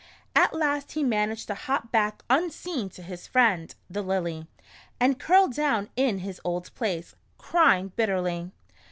[0.35, 4.47] At last he managed to hop back unseen to his friend, the Lily,
[4.99, 8.51] and curled down in his old place, crying bitterly.